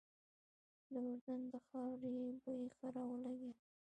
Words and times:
د 0.89 0.93
اردن 1.05 1.41
د 1.51 1.53
خاورې 1.67 2.17
بوی 2.41 2.63
ښه 2.75 2.87
را 2.95 3.05
ولګېده. 3.11 3.59